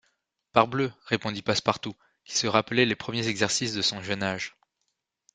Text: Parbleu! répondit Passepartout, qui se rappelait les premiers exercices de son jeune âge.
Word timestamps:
Parbleu! 0.51 0.91
répondit 1.05 1.43
Passepartout, 1.43 1.95
qui 2.25 2.35
se 2.35 2.47
rappelait 2.47 2.87
les 2.87 2.95
premiers 2.95 3.27
exercices 3.27 3.75
de 3.75 3.83
son 3.83 4.01
jeune 4.01 4.23
âge. 4.23 4.55